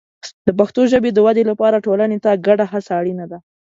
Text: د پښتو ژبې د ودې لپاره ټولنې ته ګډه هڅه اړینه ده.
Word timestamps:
د 0.45 0.49
پښتو 0.59 0.81
ژبې 0.91 1.09
د 1.13 1.19
ودې 1.25 1.43
لپاره 1.51 1.83
ټولنې 1.85 2.17
ته 2.25 2.31
ګډه 2.47 2.65
هڅه 2.73 2.91
اړینه 2.99 3.25
ده. 3.31 3.37